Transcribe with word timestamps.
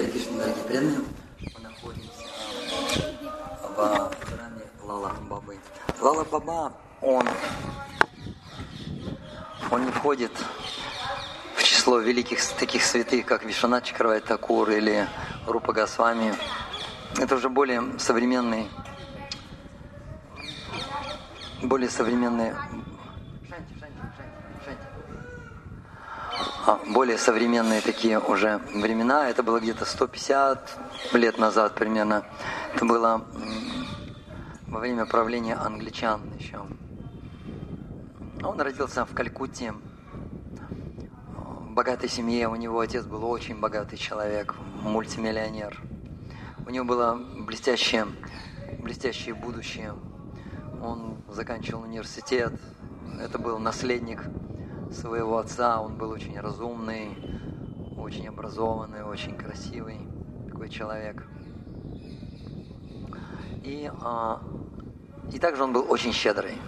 Харе 0.00 0.12
Кришна, 0.12 0.38
дорогие 0.38 0.64
преданные, 0.64 0.98
мы 1.40 1.60
находимся 1.60 2.24
в 3.76 4.10
храме 4.24 4.62
Лала 4.82 5.12
Бабы. 5.28 5.58
Лала 6.00 6.24
Баба, 6.24 6.72
он, 7.02 7.28
он 9.70 9.84
не 9.84 9.92
входит 9.92 10.32
в 11.54 11.62
число 11.62 11.98
великих 11.98 12.42
таких 12.58 12.82
святых, 12.82 13.26
как 13.26 13.44
Вишанат 13.44 13.84
Чакравай 13.84 14.20
Такур 14.20 14.70
или 14.70 15.06
Рупа 15.46 15.74
Госвами. 15.74 16.34
Это 17.18 17.34
уже 17.34 17.50
более 17.50 17.98
современный, 17.98 18.70
более 21.62 21.90
современный 21.90 22.54
А, 26.59 26.59
более 26.86 27.18
современные 27.18 27.80
такие 27.80 28.18
уже 28.18 28.60
времена. 28.74 29.28
Это 29.28 29.42
было 29.42 29.60
где-то 29.60 29.84
150 29.84 31.14
лет 31.14 31.38
назад 31.38 31.74
примерно. 31.74 32.24
Это 32.74 32.84
было 32.84 33.24
во 34.66 34.78
время 34.78 35.06
правления 35.06 35.54
англичан 35.54 36.20
еще. 36.38 36.60
Он 38.42 38.60
родился 38.60 39.04
в 39.04 39.14
Калькутте, 39.14 39.72
в 39.72 41.72
богатой 41.72 42.08
семье. 42.08 42.48
У 42.48 42.56
него 42.56 42.80
отец 42.80 43.04
был 43.04 43.24
очень 43.24 43.58
богатый 43.58 43.96
человек, 43.96 44.54
мультимиллионер. 44.82 45.80
У 46.66 46.70
него 46.70 46.84
было 46.84 47.18
блестящее, 47.46 48.06
блестящее 48.78 49.34
будущее. 49.34 49.94
Он 50.82 51.22
заканчивал 51.28 51.82
университет. 51.82 52.52
Это 53.20 53.38
был 53.38 53.58
наследник 53.58 54.24
своего 54.92 55.38
отца. 55.38 55.80
Он 55.80 55.96
был 55.96 56.10
очень 56.10 56.38
разумный, 56.38 57.16
очень 57.96 58.28
образованный, 58.28 59.02
очень 59.02 59.36
красивый 59.36 60.00
такой 60.48 60.68
человек. 60.68 61.26
И, 63.62 63.90
а, 64.02 64.42
и 65.32 65.38
также 65.38 65.64
он 65.64 65.72
был 65.72 65.86
очень 65.88 66.12
щедрый. 66.12 66.58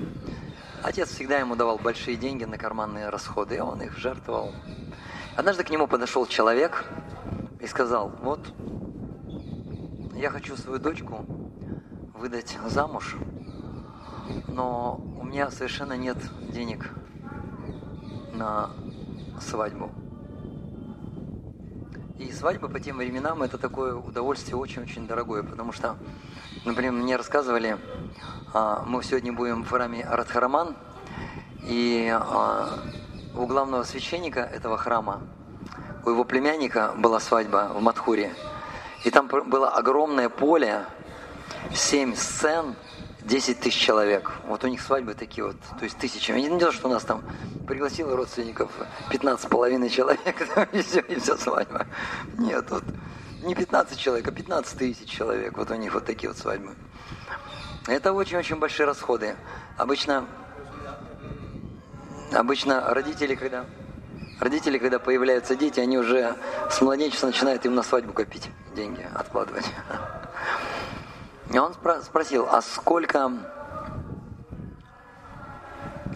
Отец 0.82 1.10
всегда 1.10 1.38
ему 1.38 1.56
давал 1.56 1.78
большие 1.78 2.16
деньги 2.16 2.44
на 2.44 2.58
карманные 2.58 3.08
расходы, 3.08 3.56
и 3.56 3.60
он 3.60 3.80
их 3.82 3.96
жертвовал. 3.96 4.52
Однажды 5.36 5.64
к 5.64 5.70
нему 5.70 5.86
подошел 5.86 6.26
человек 6.26 6.84
и 7.60 7.66
сказал, 7.66 8.12
вот, 8.22 8.40
я 10.14 10.30
хочу 10.30 10.56
свою 10.56 10.78
дочку 10.78 11.24
выдать 12.14 12.58
замуж, 12.66 13.16
но 14.48 15.00
у 15.18 15.24
меня 15.24 15.50
совершенно 15.50 15.96
нет 15.96 16.18
денег 16.50 16.90
на 18.42 18.70
свадьбу. 19.40 19.90
И 22.18 22.32
свадьба 22.32 22.68
по 22.68 22.80
тем 22.80 22.96
временам 22.96 23.42
это 23.42 23.56
такое 23.56 23.94
удовольствие 23.94 24.56
очень-очень 24.56 25.06
дорогое, 25.06 25.42
потому 25.44 25.72
что, 25.72 25.96
например, 26.64 26.92
мне 26.92 27.16
рассказывали, 27.16 27.78
а, 28.52 28.82
мы 28.86 29.02
сегодня 29.04 29.32
будем 29.32 29.62
в 29.62 29.70
храме 29.70 30.04
Радхараман, 30.08 30.76
и 31.64 32.12
а, 32.12 32.80
у 33.36 33.46
главного 33.46 33.84
священника 33.84 34.40
этого 34.40 34.76
храма, 34.76 35.20
у 36.04 36.10
его 36.10 36.24
племянника 36.24 36.94
была 36.96 37.20
свадьба 37.20 37.70
в 37.74 37.80
Мадхуре, 37.80 38.34
и 39.04 39.10
там 39.10 39.28
было 39.28 39.70
огромное 39.70 40.28
поле, 40.28 40.84
семь 41.72 42.14
сцен, 42.16 42.74
10 43.24 43.60
тысяч 43.60 43.80
человек. 43.80 44.32
Вот 44.46 44.64
у 44.64 44.68
них 44.68 44.80
свадьбы 44.80 45.14
такие 45.14 45.46
вот, 45.46 45.56
то 45.78 45.84
есть 45.84 45.96
тысячами. 45.98 46.40
Не 46.40 46.58
то, 46.58 46.72
что 46.72 46.88
у 46.88 46.90
нас 46.90 47.04
там 47.04 47.22
пригласил 47.66 48.14
родственников 48.14 48.70
15 49.10 49.48
половиной 49.48 49.88
человек, 49.88 50.48
и 50.72 50.82
все, 50.82 51.00
и 51.00 51.18
вся 51.18 51.36
свадьба. 51.36 51.86
Нет, 52.38 52.70
вот 52.70 52.84
не 53.42 53.54
15 53.54 53.98
человек, 53.98 54.28
а 54.28 54.32
15 54.32 54.78
тысяч 54.78 55.08
человек. 55.08 55.56
Вот 55.56 55.70
у 55.70 55.74
них 55.74 55.94
вот 55.94 56.04
такие 56.04 56.28
вот 56.28 56.38
свадьбы. 56.38 56.74
Это 57.86 58.12
очень-очень 58.12 58.56
большие 58.56 58.86
расходы. 58.86 59.36
Обычно, 59.76 60.26
обычно 62.32 62.94
родители, 62.94 63.34
когда 63.34 63.64
Родители, 64.42 64.78
когда 64.78 64.98
появляются 64.98 65.54
дети, 65.54 65.78
они 65.78 65.98
уже 65.98 66.34
с 66.68 66.80
младенчества 66.80 67.28
начинают 67.28 67.64
им 67.64 67.76
на 67.76 67.84
свадьбу 67.84 68.12
копить 68.12 68.50
деньги, 68.74 69.06
откладывать. 69.14 69.66
И 71.52 71.58
он 71.58 71.74
спросил, 71.74 72.48
а 72.50 72.62
сколько, 72.62 73.30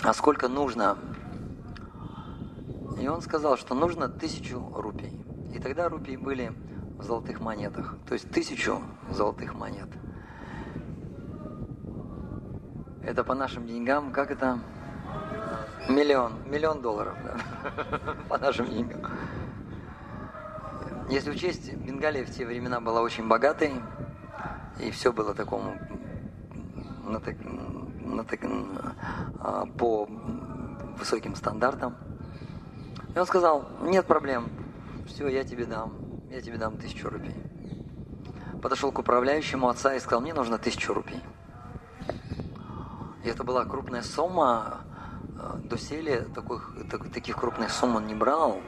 а 0.03 0.15
сколько 0.15 0.49
нужно? 0.49 0.97
И 2.99 3.07
он 3.07 3.21
сказал, 3.21 3.59
что 3.59 3.75
нужно 3.75 4.09
тысячу 4.09 4.73
рупий. 4.75 5.23
И 5.55 5.59
тогда 5.59 5.91
рупии 5.91 6.17
были 6.17 6.53
в 6.97 7.03
золотых 7.03 7.41
монетах. 7.41 7.97
То 8.09 8.15
есть 8.15 8.31
тысячу 8.31 8.81
золотых 9.11 9.55
монет. 9.55 9.89
Это 13.05 13.23
по 13.23 13.35
нашим 13.35 13.67
деньгам, 13.67 14.13
как 14.13 14.31
это? 14.31 14.59
Миллион. 15.89 16.33
Миллион 16.47 16.81
долларов. 16.81 17.15
Да? 17.23 18.17
По 18.29 18.39
нашим 18.39 18.67
деньгам. 18.69 19.13
Если 21.09 21.31
учесть, 21.31 21.73
Бенгалия 21.75 22.25
в 22.25 22.31
те 22.31 22.45
времена 22.45 22.81
была 22.81 23.01
очень 23.01 23.29
богатой, 23.29 23.75
и 24.79 24.91
все 24.91 25.13
было 25.13 25.35
такому 25.35 25.79
на, 27.05 27.21
так, 27.21 27.37
на, 28.01 28.25
так, 28.25 28.41
а, 29.41 29.67
по 29.79 30.07
высоким 30.99 31.35
стандартам. 31.37 31.97
И 33.15 33.19
он 33.19 33.27
сказал, 33.27 33.69
нет 33.83 34.07
проблем, 34.07 34.49
все, 35.07 35.29
я 35.29 35.45
тебе 35.45 35.65
дам, 35.65 35.95
я 36.31 36.41
тебе 36.41 36.59
дам 36.59 36.77
тысячу 36.77 37.09
рупий. 37.09 37.35
Подошел 38.63 38.93
к 38.93 38.99
управляющему 38.99 39.69
отца 39.69 39.95
и 39.95 40.01
сказал, 40.01 40.21
мне 40.21 40.35
нужно 40.35 40.59
тысячу 40.59 40.93
рупий. 40.93 41.23
И 43.25 43.29
это 43.29 43.45
была 43.45 43.65
крупная 43.65 44.03
сумма, 44.03 44.81
а, 45.39 45.57
доселе 45.65 46.23
таких, 46.35 46.75
так, 46.91 47.11
таких 47.11 47.37
крупных 47.37 47.71
сумм 47.71 47.97
он 47.97 48.07
не 48.07 48.15
брал. 48.15 48.61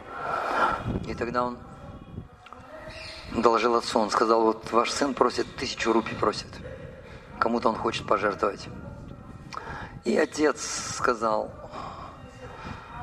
И 1.07 1.15
тогда 1.15 1.45
он 1.45 1.59
доложил 3.35 3.75
отцу, 3.77 4.01
он 4.01 4.11
сказал, 4.11 4.43
вот 4.43 4.71
ваш 4.73 4.91
сын 4.91 5.15
просит, 5.15 5.57
тысячу 5.57 5.93
рупий 5.93 6.17
просит. 6.17 6.49
Кому-то 7.39 7.69
он 7.69 7.77
хочет 7.77 8.07
пожертвовать. 8.07 8.69
И 10.05 10.17
отец 10.17 10.95
сказал, 10.97 11.53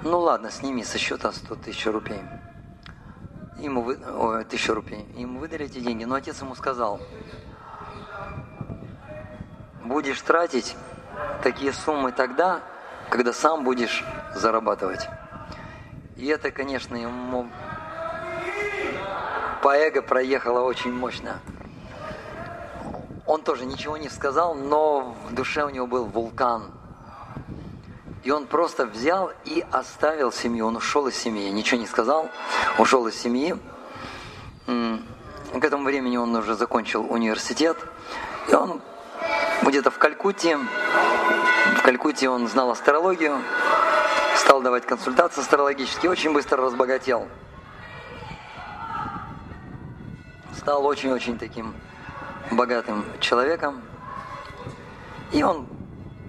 ну 0.04 0.20
ладно, 0.20 0.52
сними 0.52 0.84
со 0.84 0.98
счета 0.98 1.32
100 1.32 1.56
тысяч 1.56 1.86
рупий. 1.86 2.20
Ему 3.58 3.82
вы... 3.82 3.98
Ой, 3.98 4.44
тысячу 4.46 4.74
рупий. 4.74 5.06
Ему 5.16 5.40
выдали 5.40 5.66
эти 5.66 5.80
деньги. 5.80 6.04
Но 6.04 6.16
отец 6.16 6.42
ему 6.42 6.56
сказал, 6.56 7.00
будешь 9.84 10.22
тратить 10.22 10.76
такие 11.44 11.72
суммы 11.72 12.12
тогда, 12.12 12.62
когда 13.10 13.32
сам 13.34 13.64
будешь 13.64 14.04
зарабатывать. 14.36 15.08
И 16.16 16.28
это, 16.28 16.52
конечно, 16.52 16.96
ему 16.96 17.50
по 19.66 19.76
эго 19.76 20.04
проехала 20.04 20.60
очень 20.60 20.94
мощно. 20.94 21.40
Он 23.26 23.42
тоже 23.42 23.66
ничего 23.66 23.98
не 23.98 24.10
сказал, 24.10 24.54
но 24.54 25.16
в 25.28 25.34
душе 25.34 25.64
у 25.66 25.70
него 25.70 25.88
был 25.88 26.06
вулкан. 26.06 26.70
И 28.24 28.30
он 28.30 28.46
просто 28.46 28.86
взял 28.86 29.32
и 29.44 29.66
оставил 29.72 30.32
семью. 30.32 30.68
Он 30.68 30.76
ушел 30.76 31.08
из 31.08 31.16
семьи, 31.16 31.50
ничего 31.50 31.80
не 31.80 31.88
сказал, 31.88 32.30
ушел 32.78 33.08
из 33.08 33.16
семьи. 33.16 33.58
К 34.68 35.64
этому 35.64 35.86
времени 35.86 36.18
он 36.18 36.36
уже 36.36 36.54
закончил 36.54 37.04
университет. 37.12 37.76
И 38.48 38.54
он 38.54 38.82
где-то 39.64 39.90
в 39.90 39.98
Калькутте, 39.98 40.60
в 41.78 41.82
Калькутте 41.82 42.30
он 42.30 42.48
знал 42.50 42.70
астрологию, 42.70 43.42
стал 44.38 44.62
давать 44.62 44.86
консультации 44.86 45.42
астрологические, 45.42 46.12
очень 46.12 46.34
быстро 46.34 46.62
разбогател. 46.62 47.28
Стал 50.66 50.84
очень-очень 50.84 51.38
таким 51.38 51.76
богатым 52.50 53.06
человеком. 53.20 53.84
И 55.32 55.44
он, 55.44 55.68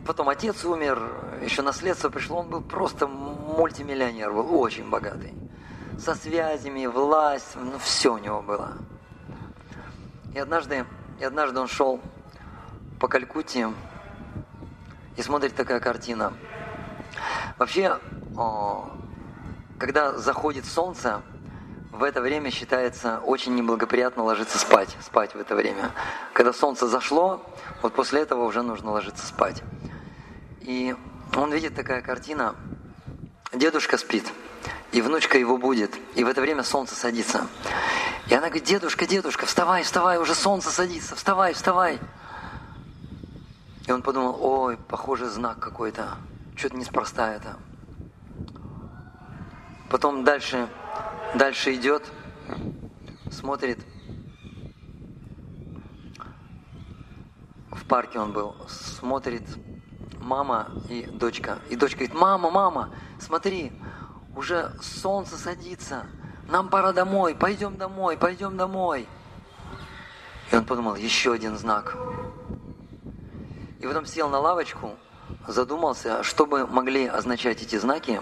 потом 0.05 0.29
отец 0.29 0.63
умер, 0.63 1.01
еще 1.43 1.63
наследство 1.63 2.11
пришло, 2.11 2.41
он 2.41 2.51
был 2.51 2.61
просто 2.61 3.07
мультимиллионер, 3.07 4.31
был 4.31 4.61
очень 4.61 4.91
богатый. 4.91 5.33
Со 5.99 6.15
связями, 6.15 6.85
власть, 6.85 7.57
ну 7.57 7.79
все 7.79 8.13
у 8.13 8.19
него 8.19 8.43
было. 8.43 8.75
И 10.35 10.39
однажды, 10.39 10.85
и 11.19 11.25
однажды 11.25 11.59
он 11.59 11.69
шел 11.69 11.99
по 13.01 13.09
Калькутте 13.09 13.73
и 15.17 15.23
смотрит 15.23 15.55
такая 15.55 15.81
картина. 15.81 16.35
Вообще, 17.57 17.99
когда 19.79 20.13
заходит 20.19 20.67
солнце, 20.67 21.23
в 21.97 22.03
это 22.03 22.21
время 22.21 22.51
считается 22.51 23.21
очень 23.21 23.55
неблагоприятно 23.55 24.23
ложиться 24.23 24.59
спать, 24.59 24.95
спать 25.01 25.35
в 25.35 25.41
это 25.41 25.55
время. 25.55 25.93
Когда 26.35 26.53
солнце 26.53 26.87
зашло, 26.87 27.43
вот 27.83 27.95
после 27.95 28.21
этого 28.21 28.45
уже 28.45 28.63
нужно 28.63 28.91
ложиться 28.93 29.27
спать. 29.27 29.63
И 30.61 30.95
он 31.35 31.53
видит 31.53 31.75
такая 31.75 32.03
картина, 32.03 32.55
дедушка 33.53 33.97
спит, 33.97 34.31
и 34.93 35.01
внучка 35.01 35.39
его 35.39 35.57
будет, 35.57 35.95
и 36.15 36.23
в 36.23 36.29
это 36.29 36.43
время 36.43 36.65
солнце 36.65 36.95
садится. 36.95 37.47
И 38.29 38.35
она 38.35 38.49
говорит, 38.49 38.65
дедушка, 38.65 39.07
дедушка, 39.07 39.47
вставай, 39.47 39.83
вставай, 39.83 40.19
уже 40.19 40.35
солнце 40.35 40.71
садится, 40.71 41.17
вставай, 41.17 41.55
вставай. 41.55 41.99
И 43.87 43.93
он 43.93 44.03
подумал, 44.03 44.37
ой, 44.41 44.77
похоже, 44.77 45.31
знак 45.31 45.61
какой-то, 45.61 46.19
что-то 46.57 46.77
неспроста 46.77 47.33
это. 47.33 47.57
Потом 49.89 50.25
дальше, 50.25 50.69
дальше 51.37 51.75
идет, 51.75 52.05
смотрит, 53.31 53.79
в 57.71 57.85
парке 57.87 58.19
он 58.19 58.33
был, 58.33 58.57
смотрит 58.69 59.45
мама 60.21 60.71
и 60.89 61.03
дочка. 61.03 61.59
И 61.69 61.77
дочка 61.77 61.99
говорит, 61.99 62.15
мама, 62.15 62.51
мама, 62.51 62.91
смотри, 63.21 63.73
уже 64.35 64.73
солнце 64.83 65.37
садится, 65.37 66.07
нам 66.49 66.69
пора 66.69 66.93
домой, 66.93 67.35
пойдем 67.35 67.77
домой, 67.77 68.17
пойдем 68.17 68.57
домой. 68.57 69.07
И 70.51 70.57
он 70.57 70.65
подумал, 70.65 70.97
еще 70.97 71.33
один 71.33 71.57
знак. 71.57 71.97
И 73.81 73.87
потом 73.87 74.07
сел 74.07 74.29
на 74.29 74.39
лавочку, 74.39 74.97
задумался, 75.47 76.23
что 76.23 76.47
бы 76.47 76.67
могли 76.67 77.07
означать 77.07 77.63
эти 77.63 77.77
знаки. 77.77 78.21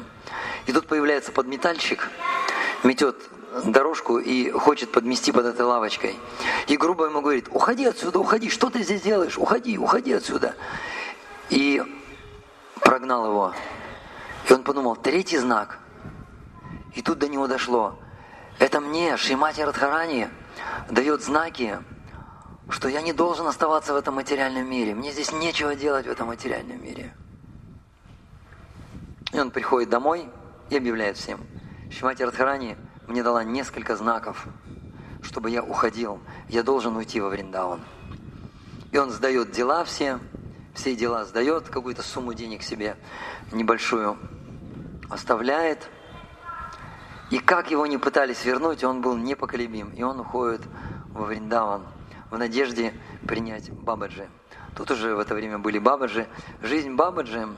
И 0.66 0.72
тут 0.72 0.86
появляется 0.86 1.32
подметальщик, 1.32 2.10
метет 2.84 3.16
дорожку 3.64 4.18
и 4.18 4.50
хочет 4.50 4.92
подмести 4.92 5.32
под 5.32 5.46
этой 5.46 5.62
лавочкой. 5.62 6.16
И 6.66 6.76
грубо 6.76 7.06
ему 7.06 7.20
говорит, 7.20 7.48
уходи 7.50 7.86
отсюда, 7.86 8.18
уходи, 8.18 8.50
что 8.50 8.70
ты 8.70 8.82
здесь 8.82 9.02
делаешь, 9.02 9.38
уходи, 9.38 9.78
уходи 9.78 10.12
отсюда. 10.12 10.54
И 11.50 11.82
прогнал 12.80 13.26
его. 13.26 13.54
И 14.48 14.52
он 14.52 14.62
подумал, 14.62 14.96
третий 14.96 15.38
знак. 15.38 15.78
И 16.94 17.02
тут 17.02 17.18
до 17.18 17.28
него 17.28 17.46
дошло. 17.46 17.98
Это 18.58 18.80
мне, 18.80 19.16
Шимати 19.16 19.62
Радхарани, 19.62 20.28
дает 20.90 21.22
знаки, 21.22 21.78
что 22.68 22.88
я 22.88 23.02
не 23.02 23.12
должен 23.12 23.46
оставаться 23.46 23.92
в 23.94 23.96
этом 23.96 24.14
материальном 24.14 24.68
мире. 24.68 24.94
Мне 24.94 25.12
здесь 25.12 25.32
нечего 25.32 25.74
делать 25.74 26.06
в 26.06 26.10
этом 26.10 26.28
материальном 26.28 26.82
мире. 26.82 27.14
И 29.32 29.38
он 29.38 29.50
приходит 29.50 29.90
домой 29.90 30.28
и 30.70 30.76
объявляет 30.76 31.16
всем. 31.16 31.40
Шимати 31.90 32.22
Радхарани 32.22 32.76
мне 33.06 33.22
дала 33.22 33.44
несколько 33.44 33.96
знаков, 33.96 34.46
чтобы 35.22 35.50
я 35.50 35.62
уходил. 35.62 36.20
Я 36.48 36.62
должен 36.62 36.96
уйти 36.96 37.20
во 37.20 37.28
Вриндаван. 37.28 37.80
И 38.90 38.98
он 38.98 39.10
сдает 39.10 39.50
дела 39.50 39.84
все, 39.84 40.18
все 40.74 40.96
дела 40.96 41.24
сдает, 41.24 41.68
какую-то 41.68 42.02
сумму 42.02 42.32
денег 42.34 42.62
себе 42.62 42.96
небольшую 43.52 44.16
оставляет. 45.10 45.88
И 47.30 47.38
как 47.38 47.70
его 47.70 47.86
не 47.86 47.98
пытались 47.98 48.44
вернуть, 48.44 48.84
он 48.84 49.00
был 49.00 49.16
непоколебим. 49.16 49.90
И 49.90 50.02
он 50.02 50.20
уходит 50.20 50.62
во 51.08 51.24
Вриндаван 51.24 51.82
в 52.30 52.38
надежде 52.38 52.94
принять 53.26 53.70
Бабаджи. 53.70 54.28
Тут 54.76 54.90
уже 54.90 55.14
в 55.14 55.20
это 55.20 55.34
время 55.34 55.58
были 55.58 55.78
Бабаджи. 55.78 56.26
Жизнь 56.62 56.94
Бабаджи 56.94 57.48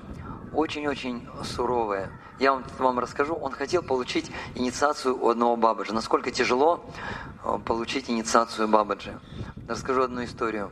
очень-очень 0.53 1.29
суровая. 1.45 2.11
Я 2.39 2.53
вам, 2.53 2.65
вам 2.79 2.99
расскажу, 2.99 3.35
он 3.35 3.53
хотел 3.53 3.83
получить 3.83 4.31
инициацию 4.55 5.19
у 5.19 5.29
одного 5.29 5.57
Бабаджи. 5.57 5.93
Насколько 5.93 6.31
тяжело 6.31 6.85
э, 7.45 7.59
получить 7.65 8.11
инициацию 8.11 8.69
Бабаджи. 8.69 9.19
Расскажу 9.69 10.03
одну 10.03 10.25
историю. 10.25 10.71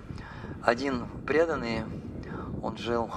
Один 0.62 1.06
преданный 1.26 1.84
он 2.62 2.78
жил, 2.78 3.10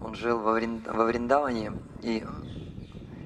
он 0.00 0.14
жил 0.14 0.38
во, 0.38 0.52
Врин, 0.52 0.82
во 0.86 1.04
Вриндаване, 1.04 1.72
и 2.02 2.24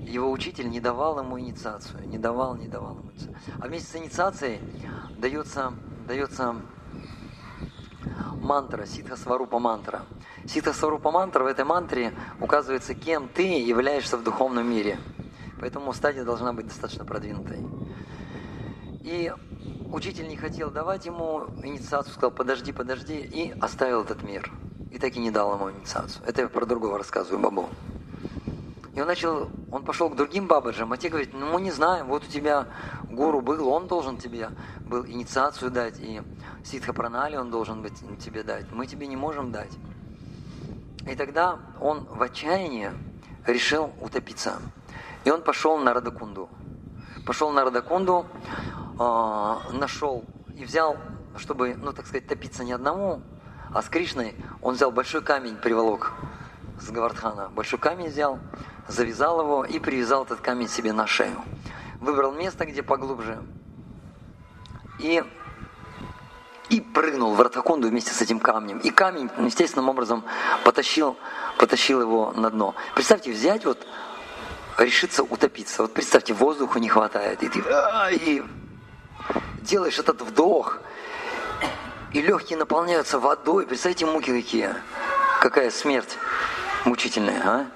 его 0.01 0.31
учитель 0.31 0.69
не 0.69 0.81
давал 0.81 1.19
ему 1.19 1.41
инициацию, 1.41 2.07
не 2.09 2.19
давал, 2.19 2.57
не 2.57 2.69
давал 2.69 2.99
ему 2.99 3.11
инициацию. 3.11 3.37
А 3.61 3.67
вместе 3.67 3.89
с 3.89 3.97
инициацией 3.97 4.61
дается, 5.19 5.73
дается 6.07 6.55
мантра, 8.45 8.87
ситха 8.87 9.17
сварупа 9.17 9.59
мантра. 9.59 10.03
Ситха 10.47 10.73
сварупа 10.73 11.11
мантра, 11.11 11.43
в 11.43 11.47
этой 11.47 11.65
мантре 11.65 12.13
указывается, 12.41 12.95
кем 12.95 13.29
ты 13.29 13.61
являешься 13.61 14.17
в 14.17 14.23
духовном 14.23 14.71
мире. 14.71 14.99
Поэтому 15.61 15.93
стадия 15.93 16.25
должна 16.25 16.53
быть 16.53 16.67
достаточно 16.67 17.05
продвинутой. 17.05 17.59
И 19.03 19.33
учитель 19.93 20.29
не 20.29 20.37
хотел 20.37 20.71
давать 20.71 21.07
ему 21.07 21.47
инициацию, 21.63 22.13
сказал, 22.13 22.31
подожди, 22.31 22.73
подожди, 22.73 23.19
и 23.19 23.59
оставил 23.61 24.03
этот 24.03 24.23
мир 24.23 24.53
и 24.95 24.99
так 24.99 25.17
и 25.17 25.19
не 25.19 25.31
дал 25.33 25.55
ему 25.55 25.73
инициацию. 25.73 26.25
Это 26.27 26.43
я 26.43 26.49
про 26.49 26.67
другого 26.67 26.99
рассказываю, 26.99 27.41
бабу. 27.41 27.69
И 28.95 29.01
он 29.01 29.09
начал, 29.09 29.51
он 29.73 29.85
пошел 29.85 30.09
к 30.09 30.15
другим 30.15 30.47
бабаджам, 30.47 30.93
а 30.93 30.97
те 30.97 31.09
говорят, 31.09 31.31
ну 31.33 31.53
мы 31.53 31.61
не 31.61 31.73
знаем, 31.73 32.07
вот 32.07 32.23
у 32.23 32.27
тебя 32.31 32.69
гуру 33.11 33.41
был, 33.41 33.69
он 33.69 33.89
должен 33.89 34.19
тебе 34.19 34.51
был 34.81 35.05
инициацию 35.05 35.73
дать, 35.73 35.99
и 35.99 36.23
ситха 36.65 36.93
пранали 36.93 37.37
он 37.37 37.51
должен 37.51 37.83
быть 37.83 37.95
тебе 38.21 38.45
дать, 38.45 38.71
мы 38.71 38.87
тебе 38.87 39.09
не 39.09 39.17
можем 39.17 39.51
дать. 39.51 39.73
И 41.09 41.17
тогда 41.17 41.59
он 41.81 42.05
в 42.05 42.23
отчаянии 42.23 42.93
решил 43.47 43.93
утопиться. 44.01 44.59
И 45.25 45.31
он 45.31 45.43
пошел 45.43 45.77
на 45.79 45.93
Радакунду. 45.93 46.49
Пошел 47.27 47.51
на 47.51 47.65
Радакунду, 47.65 48.27
э, 48.99 49.57
нашел 49.73 50.25
и 50.55 50.65
взял, 50.65 50.97
чтобы, 51.37 51.75
ну 51.75 51.93
так 51.93 52.07
сказать, 52.07 52.27
топиться 52.27 52.65
не 52.65 52.73
одному, 52.73 53.23
а 53.75 53.83
с 53.83 53.89
Кришной 53.89 54.35
он 54.63 54.75
взял 54.75 54.93
большой 54.93 55.21
камень, 55.23 55.57
приволок 55.57 56.13
с 56.81 56.91
Гавардхана. 56.91 57.49
Большой 57.49 57.79
камень 57.79 58.09
взял, 58.09 58.39
завязал 58.89 59.41
его 59.41 59.65
и 59.65 59.79
привязал 59.79 60.25
этот 60.25 60.41
камень 60.41 60.69
себе 60.69 60.93
на 60.93 61.07
шею. 61.07 61.43
Выбрал 62.01 62.33
место, 62.33 62.67
где 62.67 62.83
поглубже. 62.83 63.43
И, 64.99 65.23
и 66.69 66.81
прыгнул 66.81 67.35
в 67.35 67.41
Ратакунду 67.41 67.89
вместе 67.89 68.13
с 68.13 68.21
этим 68.21 68.39
камнем. 68.39 68.79
И 68.79 68.91
камень 68.91 69.31
естественным 69.39 69.89
образом 69.89 70.25
потащил, 70.65 71.17
потащил 71.59 72.01
его 72.01 72.33
на 72.33 72.51
дно. 72.51 72.75
Представьте, 72.95 73.33
взять 73.33 73.65
вот, 73.65 73.87
решиться 74.79 75.23
утопиться. 75.23 75.83
Вот 75.83 75.95
представьте, 75.95 76.35
воздуху 76.35 76.79
не 76.79 76.89
хватает. 76.89 77.43
И 77.43 77.49
ты 77.49 77.65
и 78.13 78.43
делаешь 79.63 79.99
этот 79.99 80.21
вдох– 80.23 80.81
и 82.15 82.23
легкие 82.23 82.57
наполняются 82.57 83.19
водой. 83.19 83.67
Представьте, 83.67 84.07
муки 84.07 84.31
какие. 84.31 84.71
Какая 85.41 85.71
смерть 85.71 86.17
мучительная, 86.85 87.43
а? 87.45 87.67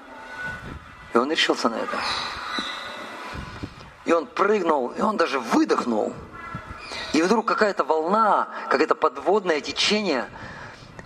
И 1.13 1.17
он 1.17 1.31
решился 1.31 1.69
на 1.69 1.75
это. 1.75 1.97
И 4.05 4.13
он 4.13 4.25
прыгнул, 4.27 4.89
и 4.89 5.01
он 5.01 5.17
даже 5.17 5.39
выдохнул. 5.39 6.13
И 7.13 7.21
вдруг 7.21 7.47
какая-то 7.47 7.83
волна, 7.83 8.49
какое-то 8.69 8.95
подводное 8.95 9.61
течение 9.61 10.29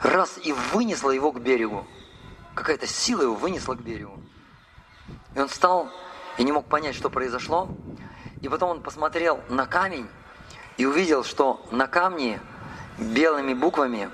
раз 0.02 0.38
и 0.42 0.54
вынесло 0.54 1.12
его 1.12 1.32
к 1.32 1.40
берегу. 1.40 1.86
Какая-то 2.56 2.88
сила 2.88 3.24
его 3.24 3.36
вынесла 3.36 3.76
к 3.76 3.82
берегу. 3.82 4.20
И 5.36 5.40
он 5.40 5.48
встал 5.48 5.90
и 6.38 6.44
не 6.44 6.52
мог 6.52 6.66
понять, 6.66 6.96
что 6.96 7.10
произошло. 7.10 7.70
И 8.42 8.50
потом 8.50 8.70
он 8.70 8.82
посмотрел 8.82 9.42
на 9.50 9.66
камень 9.66 10.08
и 10.78 10.86
увидел, 10.86 11.24
что 11.24 11.66
на 11.72 11.88
камне 11.88 12.42
белыми 12.98 13.54
буквами 13.54 14.10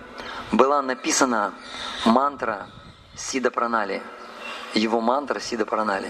была 0.51 0.81
написана 0.81 1.53
мантра 2.05 2.67
Сида 3.15 3.51
Пранали. 3.51 4.01
Его 4.73 5.01
мантра 5.01 5.39
Сида 5.39 5.65
Пранали. 5.65 6.09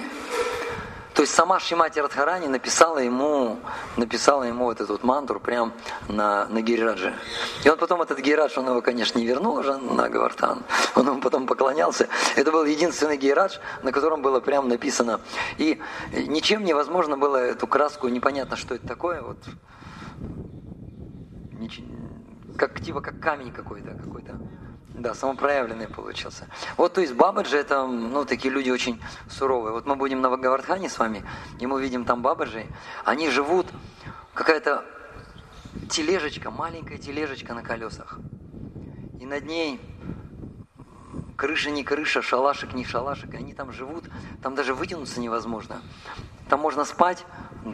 То 1.19 1.23
есть 1.23 1.35
сама 1.35 1.59
Шимати 1.59 1.99
Радхарани 1.99 2.47
написала 2.47 2.99
ему, 2.99 3.59
написала 3.97 4.43
ему 4.43 4.63
вот 4.63 4.79
эту 4.79 4.93
вот 4.93 5.03
мантру 5.03 5.41
прямо 5.41 5.73
на, 6.07 6.47
на 6.47 6.61
Гирирадже. 6.61 7.13
И 7.65 7.69
он 7.69 7.77
потом 7.77 8.01
этот 8.01 8.19
Гирирадж, 8.19 8.57
он 8.57 8.67
его, 8.67 8.81
конечно, 8.81 9.19
не 9.19 9.25
вернул 9.25 9.57
уже 9.57 9.77
на 9.77 10.07
Гавартан. 10.07 10.63
Он 10.95 11.07
ему 11.07 11.19
потом 11.19 11.45
поклонялся. 11.45 12.07
Это 12.37 12.53
был 12.53 12.63
единственный 12.63 13.17
Гирирадж, 13.17 13.57
на 13.83 13.91
котором 13.91 14.21
было 14.21 14.39
прямо 14.39 14.69
написано. 14.69 15.19
И 15.57 15.81
ничем 16.13 16.63
невозможно 16.63 17.17
было 17.17 17.35
эту 17.35 17.67
краску, 17.67 18.07
непонятно, 18.07 18.55
что 18.55 18.75
это 18.75 18.87
такое, 18.87 19.21
вот, 19.21 19.39
как 22.57 22.79
типа 22.81 23.01
как 23.01 23.19
камень 23.19 23.51
какой-то, 23.51 23.91
какой-то. 23.91 24.39
Да, 24.93 25.13
самопроявленный 25.13 25.88
получился. 25.88 26.48
Вот, 26.75 26.93
то 26.93 27.01
есть 27.01 27.13
Бабаджи 27.13 27.58
это, 27.58 27.86
ну, 27.86 28.25
такие 28.25 28.53
люди 28.53 28.69
очень 28.69 29.01
суровые. 29.29 29.72
Вот 29.72 29.86
мы 29.86 29.96
будем 29.96 30.19
на 30.22 30.36
Гавардхане 30.36 30.89
с 30.89 31.00
вами, 31.00 31.24
и 31.60 31.67
мы 31.67 31.81
видим 31.81 32.05
там 32.05 32.22
Бабаджи. 32.22 32.65
Они 33.05 33.29
живут, 33.29 33.67
какая-то 34.34 34.84
тележечка, 35.89 36.51
маленькая 36.51 36.98
тележечка 36.98 37.53
на 37.53 37.63
колесах. 37.63 38.19
И 39.19 39.25
над 39.25 39.46
ней 39.46 39.79
крыша 41.38 41.72
не 41.72 41.84
крыша, 41.84 42.22
шалашик 42.22 42.74
не 42.74 42.84
шалашик. 42.84 43.34
Они 43.34 43.53
там 43.53 43.72
живут, 43.72 44.05
там 44.41 44.55
даже 44.55 44.74
вытянуться 44.74 45.19
невозможно. 45.19 45.81
Там 46.50 46.60
можно 46.60 46.84
спать, 46.84 47.25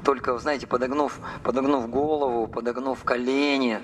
только, 0.03 0.37
знаете, 0.37 0.67
подогнув, 0.67 1.17
подогнув 1.43 1.89
голову, 1.89 2.47
подогнув 2.47 3.03
колени, 3.03 3.81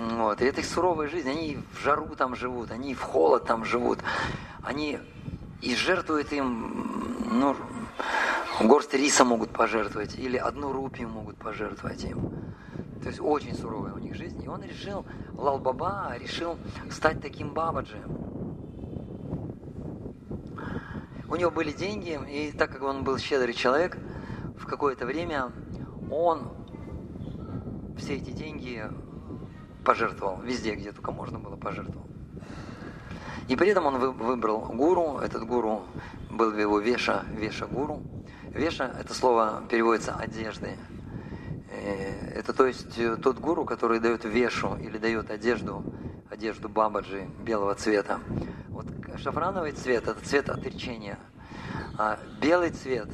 вот. 0.00 0.40
И 0.40 0.44
это 0.44 0.60
их 0.60 0.66
суровая 0.66 1.08
жизнь. 1.08 1.28
Они 1.28 1.58
в 1.72 1.82
жару 1.82 2.14
там 2.16 2.34
живут, 2.34 2.70
они 2.70 2.94
в 2.94 3.02
холод 3.02 3.44
там 3.44 3.64
живут. 3.64 3.98
Они 4.62 4.98
и 5.60 5.74
жертвуют 5.74 6.32
им 6.32 7.20
ну, 7.30 7.56
горсть 8.60 8.94
риса 8.94 9.24
могут 9.24 9.50
пожертвовать, 9.50 10.18
или 10.18 10.36
одну 10.36 10.72
рупию 10.72 11.08
могут 11.08 11.36
пожертвовать 11.36 12.04
им. 12.04 12.30
То 13.02 13.08
есть 13.08 13.20
очень 13.20 13.54
суровая 13.54 13.92
у 13.92 13.98
них 13.98 14.14
жизнь. 14.14 14.42
И 14.44 14.48
он 14.48 14.62
решил, 14.62 15.06
Лал 15.34 15.58
Баба 15.58 16.14
решил 16.18 16.58
стать 16.90 17.20
таким 17.22 17.54
бабаджи. 17.54 18.02
У 21.28 21.36
него 21.36 21.50
были 21.50 21.72
деньги, 21.72 22.18
и 22.28 22.52
так 22.52 22.72
как 22.72 22.82
он 22.82 23.04
был 23.04 23.16
щедрый 23.16 23.54
человек, 23.54 23.96
в 24.58 24.66
какое-то 24.66 25.06
время 25.06 25.52
он 26.10 26.48
все 27.96 28.16
эти 28.16 28.30
деньги 28.30 28.84
пожертвовал, 29.90 30.40
везде, 30.42 30.76
где 30.76 30.92
только 30.92 31.10
можно 31.10 31.40
было, 31.40 31.56
пожертвовал. 31.56 32.06
И 33.48 33.56
при 33.56 33.70
этом 33.70 33.86
он 33.86 33.98
выбрал 33.98 34.60
гуру, 34.60 35.18
этот 35.18 35.44
гуру 35.44 35.82
был 36.30 36.56
его 36.56 36.78
Веша, 36.78 37.24
Веша 37.32 37.66
гуру. 37.66 38.00
Веша– 38.50 38.94
это 39.00 39.12
слово 39.14 39.64
переводится 39.68 40.14
«одежды». 40.14 40.78
Э, 41.72 42.38
это 42.38 42.52
то 42.52 42.66
есть 42.66 42.96
э, 42.98 43.16
тот 43.16 43.40
гуру, 43.40 43.64
который 43.64 43.98
дает 43.98 44.24
вешу 44.24 44.76
или 44.76 44.96
дает 44.96 45.28
одежду, 45.28 45.82
одежду 46.30 46.68
бабаджи 46.68 47.28
белого 47.44 47.74
цвета. 47.74 48.20
Вот 48.68 48.86
шафрановый 49.16 49.72
цвет– 49.72 50.04
это 50.06 50.20
цвет 50.24 50.50
отречения. 50.50 51.18
А 51.98 52.16
белый 52.40 52.70
цвет, 52.70 53.08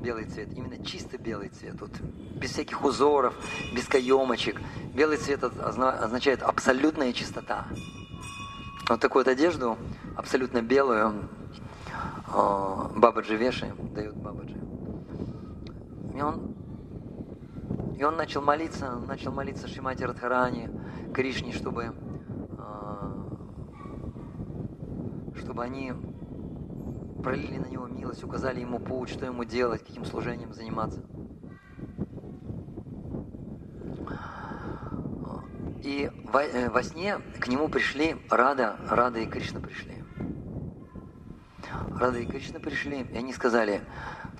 белый 0.00 0.24
цвет, 0.24 0.48
именно 0.52 0.82
чисто 0.84 1.18
белый 1.18 1.48
цвет, 1.50 1.80
вот, 1.80 1.90
без 2.34 2.50
всяких 2.50 2.84
узоров, 2.84 3.34
без 3.74 3.86
каемочек. 3.86 4.60
Белый 4.94 5.18
цвет 5.18 5.44
означает 5.44 6.42
абсолютная 6.42 7.12
чистота. 7.12 7.66
Вот 8.88 9.00
такую 9.00 9.24
вот 9.24 9.30
одежду, 9.30 9.76
абсолютно 10.16 10.62
белую, 10.62 11.28
а, 12.28 12.90
Бабаджи 12.96 13.36
Веши 13.36 13.72
дают 13.94 14.16
Бабаджи. 14.16 14.56
И 16.14 16.22
он, 16.22 16.54
и 17.96 18.02
он 18.02 18.16
начал 18.16 18.42
молиться, 18.42 18.96
начал 19.06 19.32
молиться 19.32 19.68
Шимати 19.68 20.02
Радхарани, 20.02 20.70
Кришне, 21.14 21.52
чтобы, 21.52 21.92
а, 22.58 23.12
чтобы 25.36 25.62
они 25.62 25.92
пролили 27.20 27.58
на 27.58 27.66
него 27.66 27.86
милость, 27.86 28.24
указали 28.24 28.60
ему 28.60 28.78
путь, 28.78 29.10
что 29.10 29.26
ему 29.26 29.44
делать, 29.44 29.84
каким 29.84 30.04
служением 30.04 30.52
заниматься. 30.52 31.02
И 35.82 36.10
во, 36.24 36.42
э, 36.42 36.68
во 36.68 36.82
сне 36.82 37.18
к 37.40 37.48
нему 37.48 37.68
пришли 37.68 38.16
Рада, 38.30 38.76
Рада 38.88 39.20
и 39.20 39.26
Кришна 39.26 39.60
пришли. 39.60 40.04
Рада 41.98 42.18
и 42.18 42.26
Кришна 42.26 42.60
пришли, 42.60 43.02
и 43.02 43.16
они 43.16 43.32
сказали, 43.32 43.82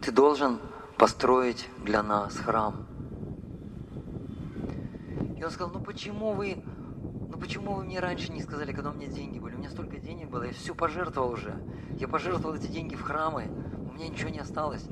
ты 0.01 0.13
должен 0.13 0.59
построить 0.97 1.69
для 1.85 2.03
нас 2.03 2.37
храм. 2.37 2.87
И 5.37 5.43
он 5.43 5.51
сказал, 5.51 5.73
ну 5.73 5.81
почему 5.81 6.33
вы, 6.33 6.63
почему 7.41 7.73
вы 7.73 7.85
мне 7.85 7.99
раньше 7.99 8.31
не 8.33 8.43
сказали, 8.43 8.73
когда 8.73 8.91
у 8.91 8.95
меня 8.95 9.09
деньги 9.09 9.39
были? 9.39 9.55
У 9.55 9.59
меня 9.59 9.71
столько 9.71 9.97
денег 9.97 10.29
было, 10.29 10.45
я 10.45 10.53
все 10.53 10.75
пожертвовал 10.75 11.33
уже. 11.33 11.55
Я 11.99 12.07
пожертвовал 12.07 12.55
эти 12.55 12.67
деньги 12.67 12.95
в 12.95 13.03
храмы, 13.03 13.49
у 13.91 13.95
меня 13.95 14.09
ничего 14.09 14.31
не 14.31 14.39
осталось. 14.39 14.85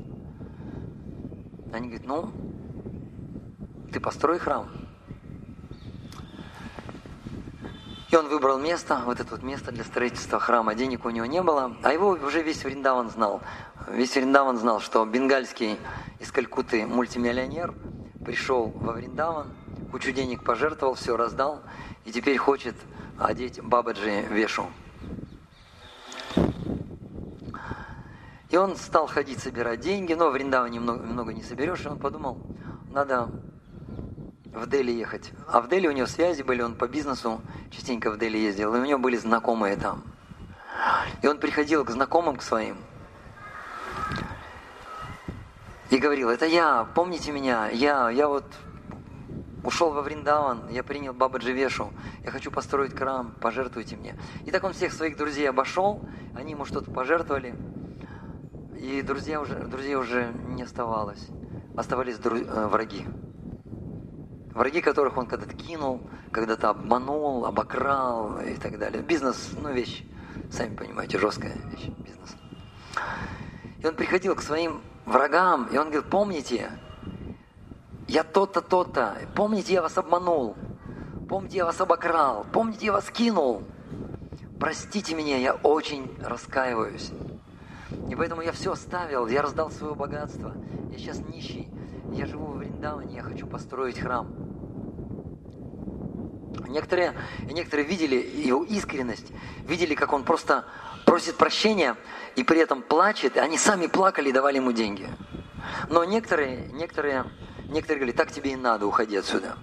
Они 1.72 1.88
говорят, 1.88 2.06
ну, 2.06 2.32
ты 3.92 4.00
построй 4.00 4.38
храм. 4.38 4.68
И 8.10 8.16
он 8.16 8.28
выбрал 8.28 8.58
место, 8.58 9.02
вот 9.04 9.20
это 9.20 9.32
вот 9.32 9.42
место 9.42 9.70
для 9.70 9.84
строительства 9.84 10.40
храма. 10.40 10.74
Денег 10.74 11.04
у 11.04 11.10
него 11.10 11.26
не 11.26 11.42
было, 11.42 11.76
а 11.82 11.92
его 11.92 12.08
уже 12.08 12.42
весь 12.42 12.64
Вриндаван 12.64 13.10
знал. 13.10 13.42
Весь 13.90 14.16
Вриндаван 14.16 14.56
знал, 14.56 14.80
что 14.80 15.04
бенгальский 15.04 15.76
из 16.18 16.32
Калькутты 16.32 16.86
мультимиллионер 16.86 17.74
пришел 18.24 18.72
во 18.74 18.94
Вриндаван, 18.94 19.48
кучу 19.92 20.12
денег 20.12 20.42
пожертвовал, 20.42 20.94
все 20.94 21.18
раздал, 21.18 21.62
и 22.08 22.10
теперь 22.10 22.38
хочет 22.38 22.74
одеть 23.18 23.62
Бабаджи 23.62 24.22
Вешу. 24.30 24.66
И 28.48 28.56
он 28.56 28.76
стал 28.76 29.06
ходить 29.06 29.40
собирать 29.40 29.80
деньги, 29.80 30.14
но 30.14 30.30
в 30.30 30.32
Вриндаване 30.32 30.80
много, 30.80 31.02
много 31.02 31.34
не 31.34 31.42
соберешь, 31.42 31.84
и 31.84 31.88
он 31.88 31.98
подумал, 31.98 32.38
надо 32.90 33.28
в 34.54 34.66
Дели 34.70 34.90
ехать. 34.90 35.32
А 35.48 35.60
в 35.60 35.68
Дели 35.68 35.86
у 35.86 35.92
него 35.92 36.06
связи 36.06 36.40
были, 36.40 36.62
он 36.62 36.76
по 36.76 36.88
бизнесу 36.88 37.42
частенько 37.70 38.10
в 38.10 38.16
Дели 38.16 38.38
ездил, 38.38 38.74
и 38.74 38.78
у 38.78 38.84
него 38.86 38.98
были 38.98 39.18
знакомые 39.18 39.76
там. 39.76 40.02
И 41.20 41.26
он 41.26 41.38
приходил 41.38 41.84
к 41.84 41.90
знакомым, 41.90 42.38
к 42.38 42.42
своим, 42.42 42.78
и 45.90 45.98
говорил, 45.98 46.30
это 46.30 46.46
я, 46.46 46.88
помните 46.94 47.32
меня, 47.32 47.68
я, 47.68 48.08
я 48.08 48.28
вот 48.28 48.46
ушел 49.64 49.92
во 49.92 50.02
Вриндаван, 50.02 50.68
я 50.70 50.82
принял 50.82 51.12
Баба 51.12 51.38
Дживешу, 51.38 51.92
я 52.24 52.30
хочу 52.30 52.50
построить 52.50 52.96
храм, 52.96 53.34
пожертвуйте 53.40 53.96
мне. 53.96 54.16
И 54.44 54.50
так 54.50 54.64
он 54.64 54.72
всех 54.72 54.92
своих 54.92 55.16
друзей 55.16 55.48
обошел, 55.48 56.00
они 56.34 56.52
ему 56.52 56.64
что-то 56.64 56.90
пожертвовали, 56.90 57.54
и 58.78 59.02
друзья 59.02 59.40
уже, 59.40 59.54
друзей 59.54 59.96
уже 59.96 60.32
не 60.48 60.62
оставалось, 60.62 61.26
оставались 61.76 62.18
дру, 62.18 62.36
э, 62.36 62.66
враги 62.68 63.06
враги 64.58 64.80
которых 64.80 65.16
он 65.16 65.26
когда-то 65.26 65.54
кинул, 65.54 66.00
когда-то 66.32 66.70
обманул, 66.70 67.46
обокрал 67.46 68.40
и 68.40 68.54
так 68.54 68.78
далее. 68.78 69.02
Бизнес, 69.02 69.50
ну, 69.62 69.72
вещь, 69.72 70.04
сами 70.50 70.74
понимаете, 70.74 71.18
жесткая 71.18 71.54
вещь, 71.70 71.86
бизнес. 71.98 72.36
И 73.80 73.86
он 73.86 73.94
приходил 73.94 74.34
к 74.34 74.42
своим 74.42 74.82
врагам, 75.06 75.68
и 75.70 75.78
он 75.78 75.90
говорит, 75.90 76.10
помните, 76.10 76.72
я 78.08 78.24
то-то, 78.24 78.62
то-то, 78.62 79.18
помните, 79.36 79.74
я 79.74 79.82
вас 79.82 79.96
обманул, 79.98 80.56
помните, 81.28 81.58
я 81.58 81.66
вас 81.66 81.80
обокрал, 81.80 82.46
помните, 82.52 82.86
я 82.86 82.92
вас 82.92 83.10
кинул, 83.10 83.62
простите 84.58 85.14
меня, 85.14 85.36
я 85.36 85.54
очень 85.54 86.16
раскаиваюсь. 86.20 87.12
И 88.08 88.14
поэтому 88.14 88.42
я 88.42 88.52
все 88.52 88.72
оставил, 88.72 89.26
я 89.28 89.42
раздал 89.42 89.70
свое 89.70 89.94
богатство, 89.94 90.54
я 90.90 90.98
сейчас 90.98 91.18
нищий, 91.18 91.68
я 92.12 92.26
живу 92.26 92.46
в 92.46 92.56
Вриндаване, 92.56 93.16
я 93.16 93.22
хочу 93.22 93.46
построить 93.46 93.98
храм. 93.98 94.26
Некоторые, 96.66 97.14
некоторые 97.50 97.86
видели 97.86 98.16
его 98.16 98.64
искренность, 98.64 99.32
видели, 99.66 99.94
как 99.94 100.12
он 100.12 100.24
просто 100.24 100.64
просит 101.06 101.36
прощения 101.36 101.96
и 102.36 102.44
при 102.44 102.60
этом 102.60 102.82
плачет, 102.82 103.36
и 103.36 103.40
они 103.40 103.56
сами 103.56 103.86
плакали 103.86 104.30
и 104.30 104.32
давали 104.32 104.56
ему 104.56 104.72
деньги. 104.72 105.08
Но 105.88 106.04
некоторые, 106.04 106.68
некоторые, 106.72 107.24
некоторые 107.68 108.00
говорили, 108.00 108.16
так 108.16 108.32
тебе 108.32 108.52
и 108.52 108.56
надо, 108.56 108.86
уходи 108.86 109.16
отсюда. 109.16 109.56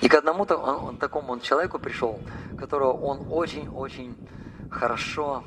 И 0.00 0.08
к 0.08 0.14
одному-то 0.14 0.56
он, 0.56 0.84
он, 0.84 0.96
такому 0.98 1.32
он 1.32 1.40
человеку 1.40 1.78
пришел, 1.78 2.20
которого 2.58 2.92
он 2.92 3.26
очень-очень 3.30 4.16
хорошо 4.70 5.44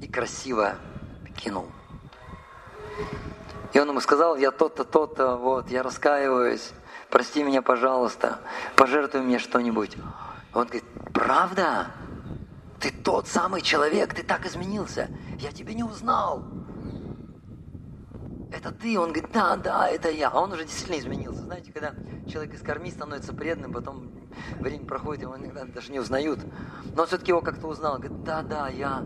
и 0.00 0.06
красиво 0.06 0.74
кинул. 1.36 1.66
И 3.72 3.78
он 3.78 3.88
ему 3.88 4.00
сказал, 4.00 4.36
я 4.36 4.50
тот-то, 4.50 4.84
тот-то, 4.84 5.36
вот, 5.36 5.70
я 5.70 5.82
раскаиваюсь, 5.82 6.72
прости 7.10 7.42
меня, 7.42 7.62
пожалуйста, 7.62 8.38
пожертвуй 8.76 9.22
мне 9.22 9.38
что-нибудь. 9.38 9.96
Он 10.54 10.64
говорит, 10.64 10.84
правда? 11.12 11.88
Ты 12.80 12.90
тот 12.90 13.26
самый 13.26 13.60
человек, 13.60 14.14
ты 14.14 14.22
так 14.22 14.46
изменился. 14.46 15.08
Я 15.38 15.52
тебя 15.52 15.74
не 15.74 15.82
узнал. 15.82 16.44
Это 18.50 18.72
ты? 18.72 18.98
Он 18.98 19.12
говорит, 19.12 19.30
да, 19.32 19.56
да, 19.56 19.88
это 19.88 20.10
я. 20.10 20.30
А 20.30 20.40
он 20.40 20.52
уже 20.52 20.64
действительно 20.64 20.98
изменился. 20.98 21.42
Знаете, 21.42 21.72
когда 21.72 21.94
человек 22.26 22.54
из 22.54 22.62
корми 22.62 22.90
становится 22.90 23.34
преданным, 23.34 23.72
потом 23.72 24.10
время 24.58 24.86
проходит, 24.86 25.22
его 25.22 25.36
иногда 25.36 25.64
даже 25.64 25.92
не 25.92 26.00
узнают. 26.00 26.40
Но 26.94 27.04
все-таки 27.06 27.30
его 27.30 27.42
как-то 27.42 27.66
узнал. 27.66 27.98
Говорит, 27.98 28.22
да, 28.24 28.42
да, 28.42 28.68
я, 28.68 29.04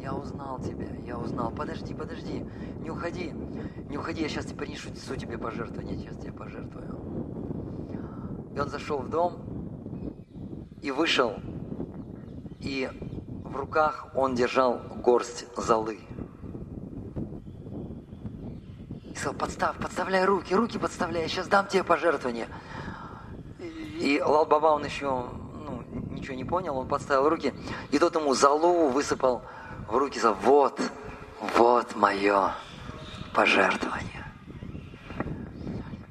я 0.00 0.14
узнал 0.14 0.58
тебя, 0.58 0.88
я 1.06 1.18
узнал. 1.18 1.50
Подожди, 1.50 1.94
подожди, 1.94 2.44
не 2.80 2.90
уходи, 2.90 3.32
не 3.88 3.96
уходи, 3.96 4.22
я 4.22 4.28
сейчас 4.28 4.44
тебе 4.44 4.58
принесу 4.58 5.16
тебе 5.16 5.38
пожертвование, 5.38 5.96
сейчас 5.96 6.16
тебе 6.18 6.32
пожертвую. 6.32 7.00
И 8.54 8.58
он 8.58 8.68
зашел 8.68 8.98
в 8.98 9.08
дом, 9.08 9.52
и 10.82 10.90
вышел, 10.90 11.36
и 12.60 12.90
в 13.44 13.56
руках 13.56 14.08
он 14.14 14.34
держал 14.34 14.80
горсть 14.96 15.46
золы. 15.56 15.98
Сказал, 19.22 19.38
подстав, 19.38 19.76
подставляй 19.76 20.24
руки, 20.24 20.52
руки 20.52 20.78
подставляй, 20.78 21.28
сейчас 21.28 21.46
дам 21.46 21.68
тебе 21.68 21.84
пожертвование. 21.84 22.48
И 23.60 24.20
Лал 24.20 24.44
Баба, 24.46 24.66
он 24.66 24.84
еще 24.84 25.28
ну, 25.64 25.84
ничего 26.10 26.34
не 26.34 26.44
понял, 26.44 26.76
он 26.76 26.88
подставил 26.88 27.28
руки, 27.28 27.54
и 27.92 28.00
тот 28.00 28.16
ему 28.16 28.34
залу 28.34 28.88
высыпал 28.88 29.42
в 29.88 29.96
руки, 29.96 30.18
сказал, 30.18 30.34
вот, 30.42 30.80
вот 31.56 31.94
мое 31.94 32.52
пожертвование. 33.32 34.26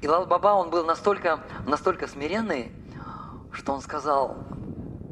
И 0.00 0.08
Лал 0.08 0.24
Баба, 0.24 0.54
он 0.54 0.70
был 0.70 0.86
настолько, 0.86 1.40
настолько 1.66 2.06
смиренный, 2.06 2.72
что 3.52 3.74
он 3.74 3.82
сказал, 3.82 4.38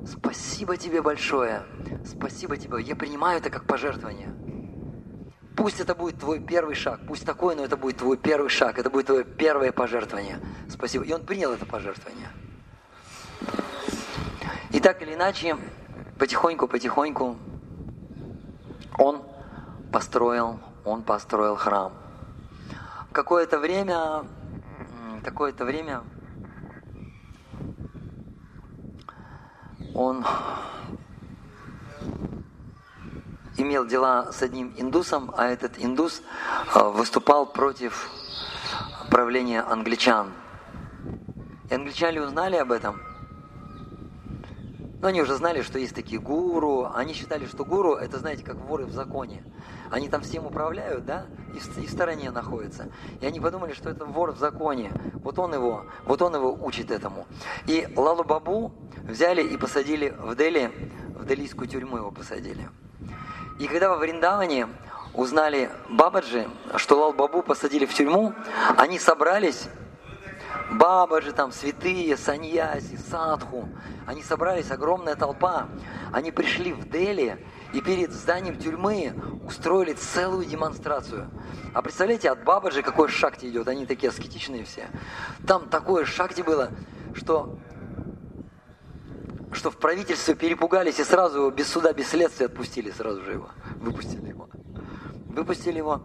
Спасибо 0.07 0.79
тебе 0.79 1.03
большое. 1.03 1.65
Спасибо 2.07 2.57
тебе. 2.57 2.81
Я 2.81 2.97
принимаю 2.97 3.39
это 3.39 3.51
как 3.51 3.67
пожертвование. 3.67 4.35
Пусть 5.61 5.79
это 5.79 5.95
будет 5.95 6.19
твой 6.19 6.41
первый 6.41 6.75
шаг, 6.75 7.01
пусть 7.07 7.27
такой, 7.27 7.55
но 7.55 7.63
это 7.63 7.77
будет 7.77 7.99
твой 7.99 8.17
первый 8.17 8.49
шаг, 8.49 8.79
это 8.79 8.89
будет 8.89 9.05
твое 9.05 9.25
первое 9.25 9.73
пожертвование. 9.73 10.41
Спасибо. 10.71 11.05
И 11.05 11.13
он 11.13 11.23
принял 11.23 11.53
это 11.53 11.67
пожертвование. 11.67 12.29
И 14.71 14.81
так 14.81 15.03
или 15.03 15.13
иначе, 15.13 15.59
потихоньку-потихоньку 16.19 17.37
он 18.97 19.23
построил, 19.93 20.61
он 20.87 21.03
построил 21.03 21.57
храм. 21.57 21.93
Какое-то 23.13 23.59
время, 23.59 24.25
какое-то 25.23 25.67
время 25.67 26.05
он 29.93 30.25
имел 33.61 33.87
дела 33.87 34.33
с 34.33 34.43
одним 34.43 34.75
индусом, 34.77 35.33
а 35.37 35.47
этот 35.47 35.79
индус 35.79 36.23
э, 36.75 36.83
выступал 36.83 37.47
против 37.47 38.11
правления 39.11 39.63
англичан. 39.63 40.33
И 41.71 41.75
англичане 41.75 42.23
узнали 42.23 42.57
об 42.57 42.73
этом. 42.73 43.01
Но 45.01 45.09
они 45.09 45.23
уже 45.23 45.35
знали, 45.35 45.63
что 45.63 45.79
есть 45.79 45.95
такие 45.95 46.21
гуру. 46.21 46.91
Они 46.95 47.15
считали, 47.15 47.47
что 47.47 47.65
гуру 47.65 47.95
это, 47.95 48.19
знаете, 48.19 48.45
как 48.45 48.57
воры 48.57 48.85
в 48.85 48.93
законе. 48.93 49.43
Они 49.91 50.09
там 50.09 50.21
всем 50.21 50.47
управляют, 50.47 51.07
да, 51.07 51.27
и 51.55 51.59
в, 51.59 51.79
и 51.79 51.87
в 51.87 51.91
стороне 51.91 52.31
находятся. 52.31 52.91
И 53.21 53.27
они 53.27 53.41
подумали, 53.41 53.73
что 53.73 53.89
это 53.89 54.05
вор 54.05 54.33
в 54.33 54.39
законе. 54.39 54.93
Вот 55.25 55.39
он 55.39 55.55
его, 55.55 55.87
вот 56.05 56.21
он 56.21 56.35
его 56.35 56.53
учит 56.53 56.91
этому. 56.91 57.27
И 57.67 57.89
Лалу 57.97 58.25
Бабу 58.25 58.73
взяли 59.03 59.43
и 59.43 59.57
посадили 59.57 60.15
в 60.19 60.37
Дели, 60.37 60.71
в 61.17 61.25
делийскую 61.25 61.67
тюрьму 61.67 61.97
его 61.97 62.11
посадили. 62.11 62.69
И 63.61 63.67
когда 63.67 63.91
во 63.91 63.99
Вриндаване 63.99 64.69
узнали 65.13 65.71
Бабаджи, 65.91 66.49
что 66.77 66.99
Лал 66.99 67.13
Бабу 67.13 67.43
посадили 67.43 67.85
в 67.85 67.93
тюрьму, 67.93 68.33
они 68.79 68.99
собрались, 68.99 69.69
Бабаджи 70.73 71.33
там, 71.33 71.53
святые, 71.53 72.17
саньяси, 72.17 72.97
садху, 72.97 73.69
они 74.07 74.23
собрались, 74.23 74.71
огромная 74.71 75.15
толпа, 75.15 75.69
они 76.11 76.31
пришли 76.31 76.73
в 76.73 76.89
Дели 76.89 77.45
и 77.75 77.83
перед 77.83 78.13
зданием 78.13 78.57
тюрьмы 78.57 79.13
устроили 79.45 79.93
целую 79.93 80.47
демонстрацию. 80.47 81.31
А 81.75 81.83
представляете, 81.83 82.31
от 82.31 82.43
Бабаджи 82.43 82.83
какой 82.83 83.09
шахти 83.09 83.51
идет, 83.51 83.69
они 83.69 83.85
такие 83.85 84.09
аскетичные 84.09 84.65
все. 84.65 84.87
Там 85.47 85.69
такое 85.69 86.07
шахти 86.07 86.41
было, 86.41 86.71
что 87.13 87.59
что 89.53 89.71
в 89.71 89.77
правительстве 89.77 90.35
перепугались 90.35 91.01
и 91.01 91.05
сразу 91.05 91.39
его 91.39 91.51
без 91.51 91.69
суда, 91.69 91.93
без 91.93 92.09
следствия 92.09 92.47
отпустили 92.47 92.91
сразу 92.91 93.23
же 93.23 93.33
его. 93.33 93.49
Выпустили 93.77 94.29
его. 94.29 94.49
Выпустили 95.27 95.79
его. 95.79 96.03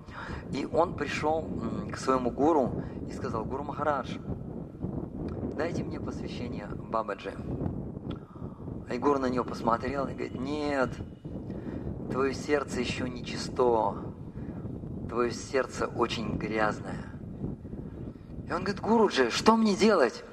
И 0.51 0.65
он 0.65 0.95
пришел 0.95 1.47
к 1.91 1.97
своему 1.97 2.31
гуру 2.31 2.83
и 3.07 3.13
сказал, 3.13 3.45
Гуру 3.45 3.63
Махарадж, 3.63 4.17
дайте 5.55 5.83
мне 5.83 5.99
посвящение 5.99 6.67
Бабаджи. 6.67 7.33
И 8.91 8.97
гуру 8.97 9.19
на 9.19 9.27
него 9.27 9.43
посмотрел 9.43 10.07
и 10.07 10.13
говорит, 10.13 10.39
нет, 10.39 10.91
твое 12.11 12.33
сердце 12.33 12.81
еще 12.81 13.09
не 13.09 13.25
чисто, 13.25 13.95
твое 15.09 15.31
сердце 15.31 15.87
очень 15.87 16.37
грязное. 16.37 17.05
И 18.47 18.53
он 18.53 18.63
говорит, 18.63 18.79
Гуруджи, 18.79 19.31
что 19.31 19.55
мне 19.57 19.75
делать? 19.75 20.23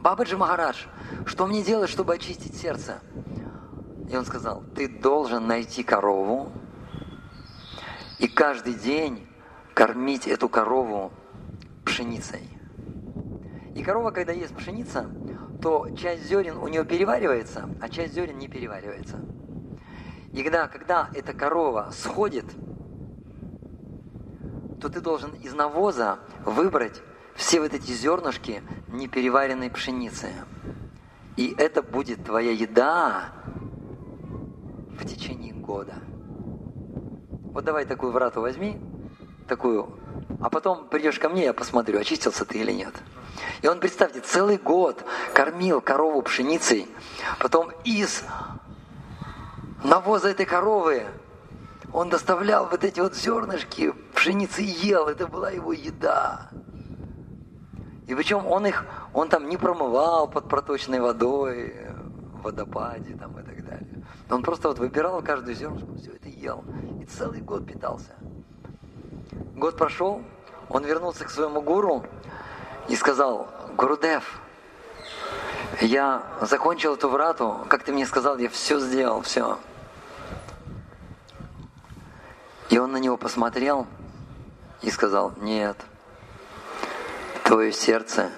Бабаджи 0.00 0.36
Махарадж, 0.36 0.84
что 1.24 1.46
мне 1.46 1.62
делать, 1.62 1.90
чтобы 1.90 2.14
очистить 2.14 2.56
сердце? 2.56 3.00
И 4.10 4.16
он 4.16 4.24
сказал, 4.24 4.62
ты 4.74 4.88
должен 4.88 5.46
найти 5.46 5.82
корову 5.82 6.52
и 8.18 8.28
каждый 8.28 8.74
день 8.74 9.26
кормить 9.74 10.26
эту 10.26 10.48
корову 10.48 11.12
пшеницей. 11.84 12.48
И 13.74 13.82
корова, 13.82 14.10
когда 14.10 14.32
ест 14.32 14.54
пшеница, 14.54 15.10
то 15.60 15.88
часть 15.96 16.24
зерен 16.24 16.56
у 16.56 16.68
нее 16.68 16.84
переваривается, 16.84 17.68
а 17.80 17.88
часть 17.88 18.14
зерен 18.14 18.38
не 18.38 18.48
переваривается. 18.48 19.16
И 20.32 20.42
когда, 20.42 20.68
когда 20.68 21.10
эта 21.14 21.32
корова 21.32 21.90
сходит, 21.92 22.44
то 24.80 24.88
ты 24.88 25.00
должен 25.00 25.34
из 25.34 25.52
навоза 25.52 26.18
выбрать 26.44 27.02
все 27.36 27.60
вот 27.60 27.74
эти 27.74 27.92
зернышки 27.92 28.62
непереваренной 28.88 29.70
пшеницы. 29.70 30.32
И 31.36 31.54
это 31.58 31.82
будет 31.82 32.24
твоя 32.24 32.50
еда 32.50 33.32
в 34.98 35.04
течение 35.06 35.52
года. 35.52 35.94
Вот 37.52 37.64
давай 37.64 37.84
такую 37.84 38.12
врату 38.12 38.40
возьми, 38.40 38.80
такую, 39.46 39.98
а 40.40 40.50
потом 40.50 40.88
придешь 40.88 41.18
ко 41.18 41.28
мне, 41.28 41.44
я 41.44 41.54
посмотрю, 41.54 41.98
очистился 42.00 42.44
ты 42.44 42.58
или 42.58 42.72
нет. 42.72 42.94
И 43.62 43.68
он, 43.68 43.80
представьте, 43.80 44.20
целый 44.20 44.56
год 44.56 45.04
кормил 45.34 45.80
корову 45.80 46.22
пшеницей, 46.22 46.88
потом 47.38 47.70
из 47.84 48.24
навоза 49.84 50.28
этой 50.28 50.46
коровы 50.46 51.06
он 51.92 52.08
доставлял 52.08 52.66
вот 52.68 52.84
эти 52.84 53.00
вот 53.00 53.14
зернышки 53.14 53.92
пшеницы 54.14 54.62
и 54.62 54.86
ел, 54.86 55.08
это 55.08 55.26
была 55.26 55.50
его 55.50 55.72
еда. 55.72 56.50
И 58.06 58.14
причем 58.14 58.46
он 58.46 58.66
их, 58.66 58.84
он 59.12 59.28
там 59.28 59.48
не 59.48 59.56
промывал 59.56 60.28
под 60.28 60.48
проточной 60.48 61.00
водой, 61.00 61.74
в 62.34 62.42
водопаде 62.42 63.16
там 63.16 63.38
и 63.38 63.42
так 63.42 63.64
далее. 63.64 64.04
Он 64.30 64.42
просто 64.42 64.68
вот 64.68 64.78
выбирал 64.78 65.22
каждую 65.22 65.54
зернышку, 65.56 65.94
все 65.96 66.12
это 66.12 66.28
ел. 66.28 66.64
И 67.00 67.04
целый 67.06 67.40
год 67.40 67.66
питался. 67.66 68.14
Год 69.56 69.76
прошел, 69.76 70.22
он 70.68 70.84
вернулся 70.84 71.24
к 71.24 71.30
своему 71.30 71.60
гуру 71.60 72.04
и 72.88 72.94
сказал, 72.94 73.48
Гурудев, 73.76 74.40
я 75.80 76.22
закончил 76.40 76.94
эту 76.94 77.08
врату, 77.08 77.58
как 77.68 77.82
ты 77.82 77.92
мне 77.92 78.06
сказал, 78.06 78.38
я 78.38 78.48
все 78.48 78.78
сделал, 78.78 79.22
все. 79.22 79.58
И 82.70 82.78
он 82.78 82.92
на 82.92 82.98
него 82.98 83.16
посмотрел 83.16 83.86
и 84.82 84.90
сказал, 84.90 85.32
нет, 85.38 85.76
твое 87.46 87.72
сердце 87.72 88.30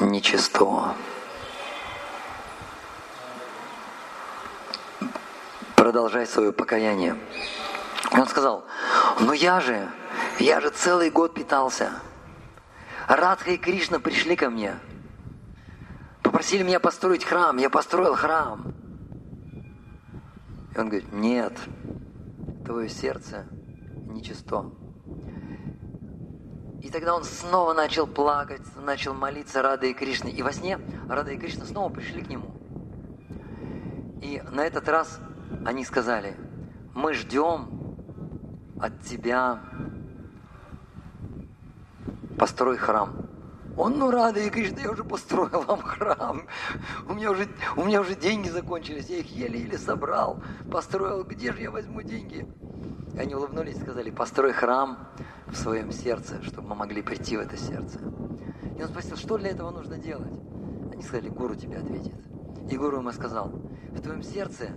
нечисто. 0.00 0.96
Продолжай 5.76 6.26
свое 6.26 6.52
покаяние. 6.52 7.16
Он 8.10 8.26
сказал, 8.26 8.64
ну 9.20 9.32
я 9.32 9.60
же, 9.60 9.88
я 10.40 10.60
же 10.60 10.70
целый 10.70 11.10
год 11.10 11.34
питался. 11.34 11.92
Радха 13.06 13.52
и 13.52 13.56
Кришна 13.56 14.00
пришли 14.00 14.34
ко 14.34 14.50
мне. 14.50 14.74
Попросили 16.22 16.64
меня 16.64 16.80
построить 16.80 17.24
храм. 17.24 17.56
Я 17.58 17.70
построил 17.70 18.16
храм. 18.16 18.74
И 20.74 20.78
он 20.78 20.88
говорит, 20.88 21.12
нет, 21.12 21.56
твое 22.64 22.88
сердце 22.88 23.46
нечисто. 24.08 24.81
И 26.82 26.90
тогда 26.90 27.14
он 27.14 27.22
снова 27.22 27.74
начал 27.74 28.08
плакать, 28.08 28.62
начал 28.74 29.14
молиться 29.14 29.62
Рада 29.62 29.86
и 29.86 29.94
Кришне. 29.94 30.32
И 30.32 30.42
во 30.42 30.52
сне 30.52 30.80
Рада 31.08 31.30
и 31.30 31.38
Кришна 31.38 31.64
снова 31.64 31.92
пришли 31.92 32.22
к 32.22 32.28
нему. 32.28 32.50
И 34.20 34.42
на 34.50 34.64
этот 34.66 34.88
раз 34.88 35.20
они 35.64 35.84
сказали, 35.84 36.36
мы 36.92 37.14
ждем 37.14 37.68
от 38.80 39.00
тебя 39.04 39.60
построй 42.36 42.76
храм. 42.76 43.28
Он, 43.76 43.96
ну, 43.98 44.10
Рада 44.10 44.40
и 44.40 44.50
Кришна, 44.50 44.80
я 44.80 44.90
уже 44.90 45.04
построил 45.04 45.62
вам 45.62 45.82
храм. 45.82 46.42
У 47.08 47.14
меня 47.14 47.30
уже, 47.30 47.48
у 47.76 47.84
меня 47.84 48.00
уже 48.00 48.16
деньги 48.16 48.48
закончились, 48.48 49.08
я 49.08 49.18
их 49.18 49.30
еле-еле 49.30 49.78
собрал, 49.78 50.42
построил. 50.70 51.22
Где 51.22 51.52
же 51.52 51.62
я 51.62 51.70
возьму 51.70 52.02
деньги? 52.02 52.44
И 53.14 53.18
они 53.18 53.34
улыбнулись 53.34 53.76
и 53.76 53.80
сказали, 53.80 54.10
построй 54.10 54.52
храм 54.52 55.08
в 55.46 55.56
своем 55.56 55.92
сердце, 55.92 56.42
чтобы 56.42 56.68
мы 56.68 56.74
могли 56.76 57.02
прийти 57.02 57.36
в 57.36 57.40
это 57.40 57.56
сердце. 57.56 57.98
И 58.78 58.82
он 58.82 58.88
спросил, 58.88 59.16
что 59.16 59.36
для 59.36 59.50
этого 59.50 59.70
нужно 59.70 59.98
делать? 59.98 60.32
Они 60.92 61.02
сказали, 61.02 61.28
гуру 61.28 61.54
тебе 61.54 61.76
ответит. 61.76 62.14
И 62.70 62.76
гуру 62.76 62.98
ему 62.98 63.12
сказал, 63.12 63.48
в 63.90 64.00
твоем 64.00 64.22
сердце 64.22 64.68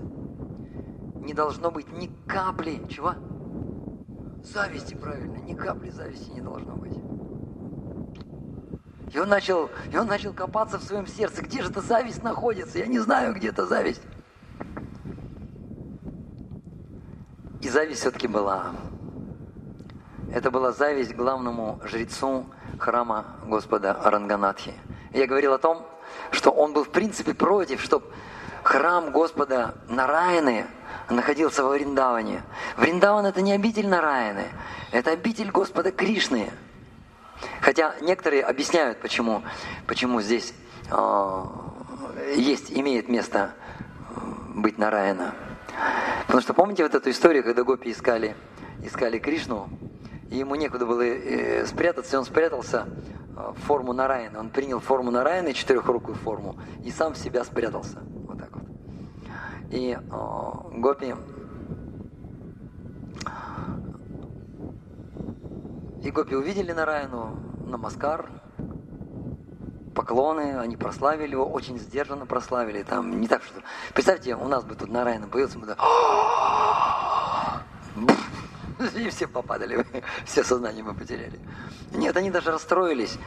не 1.15 1.33
должно 1.33 1.71
быть 1.71 1.91
ни 1.93 2.09
капли, 2.27 2.81
чего? 2.89 3.13
Зависти, 4.43 4.95
правильно, 4.95 5.37
ни 5.37 5.53
капли 5.53 5.89
зависти 5.89 6.29
не 6.29 6.41
должно 6.41 6.75
быть. 6.75 6.95
И 9.13 9.19
он 9.19 9.29
начал, 9.29 9.69
и 9.91 9.97
он 9.97 10.07
начал 10.07 10.33
копаться 10.33 10.77
в 10.77 10.83
своем 10.83 11.07
сердце. 11.07 11.41
Где 11.41 11.61
же 11.61 11.69
эта 11.69 11.81
зависть 11.81 12.21
находится? 12.21 12.79
Я 12.79 12.87
не 12.87 12.99
знаю, 12.99 13.33
где 13.33 13.47
эта 13.49 13.65
зависть. 13.65 14.01
Зависть 17.75 17.99
все-таки 17.99 18.27
была. 18.27 18.71
Это 20.33 20.49
была 20.49 20.71
зависть 20.71 21.13
главному 21.13 21.81
жрецу 21.83 22.45
храма 22.79 23.25
Господа 23.47 23.91
Аранганатхи. 23.91 24.73
Я 25.11 25.27
говорил 25.27 25.51
о 25.51 25.57
том, 25.57 25.85
что 26.31 26.51
он 26.51 26.71
был 26.71 26.85
в 26.85 26.89
принципе 26.89 27.33
против, 27.33 27.81
чтобы 27.81 28.05
храм 28.63 29.11
Господа 29.11 29.75
Нараяны 29.89 30.67
находился 31.09 31.65
во 31.65 31.71
Вриндаване. 31.71 32.43
Вриндаван 32.77 33.25
это 33.25 33.41
не 33.41 33.51
обитель 33.51 33.89
Нараяны, 33.89 34.45
это 34.93 35.11
обитель 35.11 35.51
Господа 35.51 35.91
Кришны. 35.91 36.49
Хотя 37.59 37.93
некоторые 37.99 38.43
объясняют, 38.43 39.01
почему, 39.01 39.43
почему 39.85 40.21
здесь 40.21 40.53
э, 40.89 41.43
есть, 42.37 42.71
имеет 42.71 43.09
место 43.09 43.53
быть 44.53 44.77
Нараяна. 44.77 45.35
Потому 46.25 46.41
что 46.41 46.53
помните 46.53 46.83
вот 46.83 46.95
эту 46.95 47.09
историю, 47.09 47.43
когда 47.43 47.63
гопи 47.63 47.91
искали, 47.91 48.35
искали 48.83 49.19
Кришну, 49.19 49.69
и 50.29 50.37
ему 50.37 50.55
некуда 50.55 50.85
было 50.85 51.01
э, 51.01 51.65
спрятаться, 51.65 52.15
и 52.15 52.19
он 52.19 52.25
спрятался 52.25 52.87
э, 53.37 53.53
в 53.55 53.65
форму 53.65 53.93
Нараяна. 53.93 54.39
Он 54.39 54.49
принял 54.49 54.79
форму 54.79 55.11
Нараяна, 55.11 55.53
четырехрукую 55.53 56.15
форму, 56.15 56.57
и 56.83 56.91
сам 56.91 57.13
в 57.13 57.17
себя 57.17 57.43
спрятался. 57.43 57.99
Вот 58.27 58.39
так 58.39 58.49
вот. 58.51 58.63
И 59.71 59.97
э, 59.97 60.79
гопи 60.79 61.13
и 66.05 66.11
гопи 66.11 66.35
увидели 66.35 66.71
Нараяну, 66.71 67.35
Намаскар, 67.65 68.29
поклоны, 69.95 70.59
они 70.59 70.77
прославили 70.77 71.31
его, 71.31 71.45
очень 71.45 71.79
сдержанно 71.79 72.27
прославили. 72.27 72.83
Там 72.83 73.19
не 73.19 73.27
так, 73.27 73.41
что... 73.41 73.61
Представьте, 73.93 74.35
у 74.35 74.47
нас 74.47 74.63
бы 74.63 74.75
тут 74.75 74.89
Нараяна 74.89 75.27
появился, 75.27 75.57
мы 75.57 75.65
да... 75.65 75.75
И 78.93 79.09
все 79.09 79.25
попадали, 79.25 79.85
все 80.25 80.43
сознание 80.43 80.83
мы 80.83 80.93
потеряли. 80.93 81.39
Нет, 81.93 82.15
они 82.17 82.29
даже 82.29 82.51
расстроились. 82.51 83.17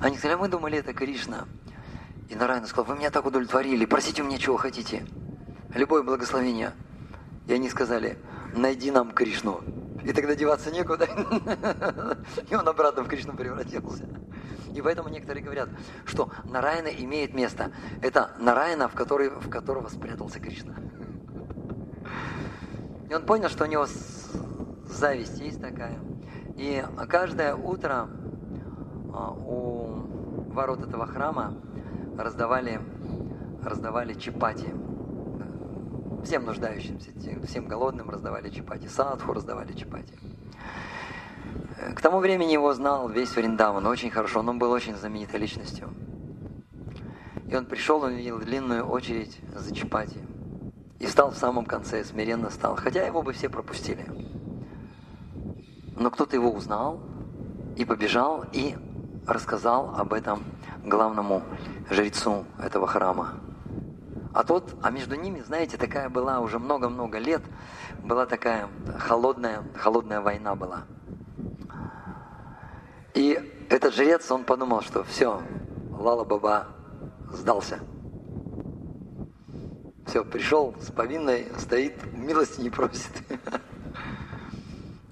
Они 0.00 0.16
сказали, 0.16 0.36
«А 0.36 0.38
мы 0.38 0.48
думали, 0.48 0.78
это 0.78 0.94
Кришна. 0.94 1.46
И 2.28 2.36
Нарайна 2.36 2.66
сказал, 2.66 2.84
вы 2.84 2.96
меня 2.96 3.10
так 3.10 3.26
удовлетворили, 3.26 3.84
просите 3.84 4.22
у 4.22 4.24
меня 4.24 4.38
чего 4.38 4.56
хотите. 4.56 5.04
Любое 5.74 6.02
благословение. 6.02 6.72
И 7.48 7.52
они 7.52 7.68
сказали, 7.68 8.18
найди 8.54 8.90
нам 8.92 9.10
Кришну. 9.10 9.62
И 10.04 10.12
тогда 10.12 10.36
деваться 10.36 10.70
некуда. 10.70 11.06
И 12.48 12.54
он 12.54 12.68
обратно 12.68 13.02
в 13.02 13.08
Кришну 13.08 13.34
превратился. 13.34 14.04
И 14.74 14.82
поэтому 14.82 15.08
некоторые 15.08 15.42
говорят, 15.42 15.68
что 16.04 16.30
Нарайна 16.44 16.88
имеет 16.88 17.34
место. 17.34 17.72
Это 18.02 18.30
Нарайна, 18.38 18.88
в, 18.88 18.94
который, 18.94 19.30
в 19.30 19.48
которого 19.48 19.88
спрятался 19.88 20.40
Кришна. 20.40 20.74
И 23.08 23.14
он 23.14 23.24
понял, 23.24 23.48
что 23.48 23.64
у 23.64 23.66
него 23.66 23.86
зависть 24.84 25.38
есть 25.40 25.60
такая. 25.60 25.98
И 26.56 26.84
каждое 27.08 27.54
утро 27.54 28.08
а, 29.14 29.30
у 29.32 30.04
ворот 30.52 30.86
этого 30.86 31.06
храма 31.06 31.54
раздавали, 32.18 32.80
раздавали 33.62 34.14
чипати. 34.14 34.74
Всем 36.24 36.44
нуждающимся, 36.44 37.10
всем 37.46 37.68
голодным 37.68 38.10
раздавали 38.10 38.50
чипати. 38.50 38.88
Садху 38.88 39.32
раздавали 39.32 39.72
чипати. 39.72 40.18
К 41.94 42.00
тому 42.00 42.18
времени 42.18 42.52
его 42.52 42.72
знал 42.74 43.08
весь 43.08 43.34
Вриндаван 43.34 43.86
очень 43.86 44.10
хорошо, 44.10 44.40
он 44.40 44.58
был 44.58 44.70
очень 44.70 44.96
знаменитой 44.96 45.40
личностью. 45.40 45.88
И 47.48 47.56
он 47.56 47.66
пришел, 47.66 48.02
он 48.02 48.12
увидел 48.12 48.38
длинную 48.38 48.84
очередь 48.86 49.40
за 49.54 49.74
чипати. 49.74 50.18
И 50.98 51.06
стал 51.06 51.30
в 51.30 51.36
самом 51.36 51.64
конце, 51.64 52.04
смиренно 52.04 52.50
стал, 52.50 52.76
хотя 52.76 53.06
его 53.06 53.22
бы 53.22 53.32
все 53.32 53.48
пропустили. 53.48 54.04
Но 55.96 56.10
кто-то 56.10 56.36
его 56.36 56.50
узнал 56.50 57.00
и 57.76 57.84
побежал 57.84 58.44
и 58.52 58.76
рассказал 59.26 59.94
об 59.96 60.12
этом 60.12 60.42
главному 60.84 61.42
жрецу 61.90 62.44
этого 62.58 62.86
храма. 62.86 63.34
А 64.34 64.44
тот, 64.44 64.74
а 64.82 64.90
между 64.90 65.14
ними, 65.14 65.40
знаете, 65.40 65.76
такая 65.76 66.08
была 66.08 66.40
уже 66.40 66.58
много-много 66.58 67.18
лет, 67.18 67.42
была 68.02 68.26
такая 68.26 68.68
холодная, 68.98 69.62
холодная 69.74 70.20
война 70.20 70.54
была. 70.54 70.84
И 73.18 73.36
этот 73.68 73.96
жрец, 73.96 74.30
он 74.30 74.44
подумал, 74.44 74.80
что 74.80 75.02
все, 75.02 75.42
Лала 75.90 76.22
Баба 76.22 76.68
сдался. 77.32 77.80
Все, 80.06 80.24
пришел 80.24 80.76
с 80.80 80.92
повинной, 80.92 81.48
стоит, 81.58 81.94
милости 82.12 82.60
не 82.60 82.70
просит. 82.70 83.10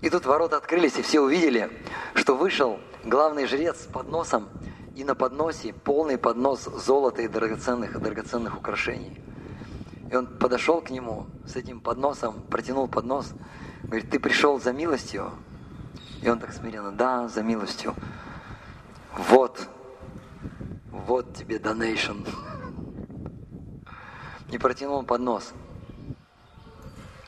И 0.02 0.08
тут 0.08 0.24
ворота 0.24 0.58
открылись, 0.58 0.96
и 0.98 1.02
все 1.02 1.20
увидели, 1.20 1.68
что 2.14 2.36
вышел 2.36 2.78
главный 3.04 3.46
жрец 3.46 3.82
с 3.82 3.86
подносом, 3.86 4.50
и 4.94 5.02
на 5.02 5.16
подносе 5.16 5.72
полный 5.72 6.16
поднос 6.16 6.62
золота 6.62 7.22
и 7.22 7.26
драгоценных, 7.26 8.00
драгоценных 8.00 8.56
украшений. 8.56 9.20
И 10.12 10.14
он 10.14 10.28
подошел 10.28 10.80
к 10.80 10.90
нему 10.90 11.26
с 11.44 11.56
этим 11.56 11.80
подносом, 11.80 12.40
протянул 12.42 12.86
поднос, 12.86 13.32
говорит, 13.82 14.08
ты 14.12 14.20
пришел 14.20 14.60
за 14.60 14.72
милостью? 14.72 15.32
И 16.26 16.28
он 16.28 16.40
так 16.40 16.52
смиренно, 16.52 16.90
да, 16.90 17.28
за 17.28 17.44
милостью. 17.44 17.94
Вот, 19.16 19.68
вот 20.90 21.34
тебе 21.34 21.60
донейшн. 21.60 22.24
И 24.50 24.58
протянул 24.58 25.04
поднос. 25.04 25.52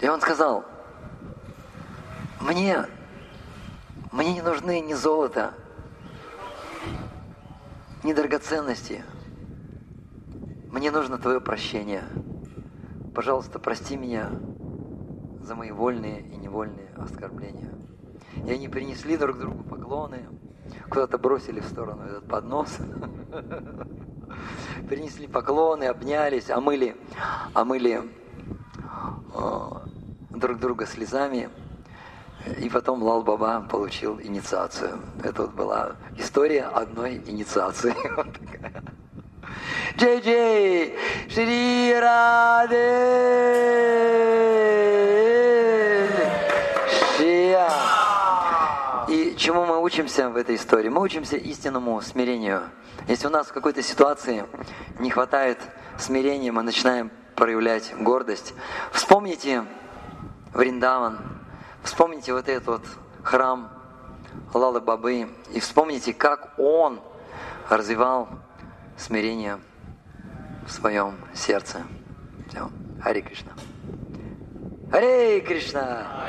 И 0.00 0.08
он 0.08 0.20
сказал, 0.20 0.64
мне, 2.40 2.87
мне 4.11 4.34
не 4.34 4.42
нужны 4.42 4.80
ни 4.80 4.94
золото, 4.94 5.54
ни 8.02 8.12
драгоценности. 8.12 9.04
Мне 10.72 10.90
нужно 10.90 11.18
Твое 11.18 11.40
прощение. 11.40 12.02
Пожалуйста, 13.14 13.61
прости 13.61 13.96
меня 13.96 14.28
за 15.40 15.54
мои 15.54 15.70
вольные 15.70 16.22
и 16.22 16.37
невольные 16.37 16.90
оскорбления. 16.96 17.78
И 18.48 18.50
они 18.50 18.66
принесли 18.66 19.18
друг 19.18 19.38
другу 19.38 19.62
поклоны, 19.62 20.26
куда-то 20.88 21.18
бросили 21.18 21.61
в 21.61 21.66
сторону 21.66 22.04
этот 22.04 22.26
поднос, 22.26 22.78
принесли 24.88 25.26
поклоны, 25.26 25.84
обнялись, 25.84 26.48
омыли, 26.48 26.96
омыли 27.52 28.11
э, 29.34 29.70
друг 30.30 30.61
друга 30.61 30.87
слезами, 30.87 31.50
и 32.58 32.70
потом 32.70 33.02
Лал 33.02 33.22
Баба 33.22 33.66
получил 33.68 34.18
инициацию. 34.18 34.98
Это 35.22 35.42
вот 35.42 35.52
была 35.52 35.96
история 36.16 36.62
одной 36.62 37.22
инициации. 37.26 37.94
Джей 39.98 40.20
Джей, 40.20 40.94
Шри 41.28 41.92
Раде, 42.00 42.78
чему 49.38 49.64
мы 49.64 49.81
учимся 49.81 50.29
в 50.29 50.37
этой 50.37 50.57
истории? 50.57 50.88
Мы 50.88 51.01
учимся 51.01 51.37
истинному 51.37 52.01
смирению. 52.03 52.62
Если 53.07 53.27
у 53.27 53.31
нас 53.31 53.46
в 53.46 53.53
какой-то 53.53 53.83
ситуации 53.83 54.44
не 54.98 55.11
хватает 55.11 55.59
смирения, 55.98 56.53
мы 56.53 56.62
начинаем 56.62 57.11
проявлять 57.35 57.94
гордость. 57.98 58.53
Вспомните 58.92 59.64
Вриндаван, 60.53 61.18
Вспомните 61.83 62.33
вот 62.35 62.48
этот 62.48 62.66
вот 62.66 62.83
храм 63.22 63.70
Лалы 64.53 64.81
Бабы 64.81 65.29
и 65.53 65.61
вспомните, 65.61 66.12
как 66.12 66.59
он 66.59 67.01
развивал 67.68 68.29
смирение 68.96 69.59
в 70.66 70.70
своем 70.70 71.14
сердце. 71.35 71.83
Все. 72.48 72.70
Хари 73.03 73.20
Кришна. 73.22 73.53
Харе 74.90 75.40
Кришна! 75.40 76.27